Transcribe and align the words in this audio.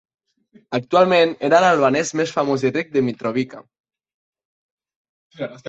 Actualment, 0.77 1.35
era 1.49 1.59
l'albanès 1.65 2.13
més 2.23 2.33
famós 2.39 2.65
i 2.69 2.73
ric 2.79 2.91
de 2.97 3.05
Mitrovica. 3.11 3.65